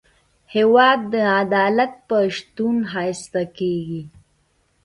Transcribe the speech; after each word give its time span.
هېواد 0.55 0.99
د 1.13 1.15
عدالت 1.41 1.93
په 2.07 2.17
شتون 2.35 2.77
ښایسته 2.91 3.41
کېږي. 3.57 4.03